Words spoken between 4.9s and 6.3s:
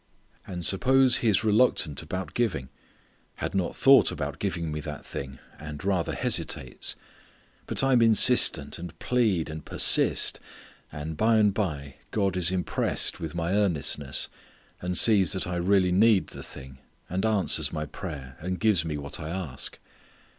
thing; and rather